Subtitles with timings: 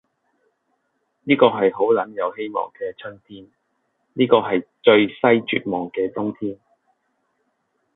[1.25, 3.47] 呢個係好撚有希望嘅春天，
[4.13, 6.57] 呢個係最閪絕望嘅冬天，